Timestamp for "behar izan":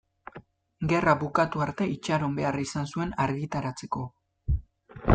2.41-2.91